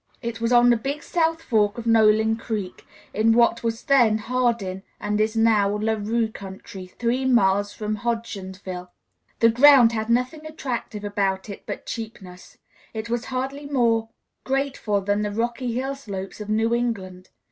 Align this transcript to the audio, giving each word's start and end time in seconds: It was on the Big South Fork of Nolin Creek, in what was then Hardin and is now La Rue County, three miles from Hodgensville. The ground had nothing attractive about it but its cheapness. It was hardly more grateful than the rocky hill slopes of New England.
It 0.23 0.41
was 0.41 0.51
on 0.51 0.71
the 0.71 0.77
Big 0.77 1.03
South 1.03 1.43
Fork 1.43 1.77
of 1.77 1.85
Nolin 1.85 2.35
Creek, 2.35 2.87
in 3.13 3.33
what 3.33 3.61
was 3.63 3.83
then 3.83 4.17
Hardin 4.17 4.81
and 4.99 5.21
is 5.21 5.37
now 5.37 5.77
La 5.77 5.93
Rue 5.93 6.31
County, 6.31 6.87
three 6.87 7.23
miles 7.23 7.71
from 7.71 7.97
Hodgensville. 7.97 8.89
The 9.41 9.49
ground 9.49 9.91
had 9.91 10.09
nothing 10.09 10.43
attractive 10.47 11.03
about 11.03 11.51
it 11.51 11.67
but 11.67 11.81
its 11.81 11.91
cheapness. 11.91 12.57
It 12.95 13.11
was 13.11 13.25
hardly 13.25 13.67
more 13.67 14.09
grateful 14.43 15.01
than 15.01 15.21
the 15.21 15.29
rocky 15.31 15.73
hill 15.73 15.93
slopes 15.93 16.41
of 16.41 16.49
New 16.49 16.73
England. 16.73 17.29